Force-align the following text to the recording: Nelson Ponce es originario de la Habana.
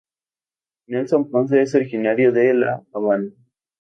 Nelson 0.87 1.25
Ponce 1.29 1.61
es 1.61 1.75
originario 1.75 2.31
de 2.31 2.55
la 2.55 2.81
Habana. 2.91 3.29